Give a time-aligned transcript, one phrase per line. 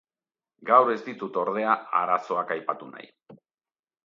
[0.69, 3.13] Gaur ez ditut, ordea, arazoak aipatu nahi.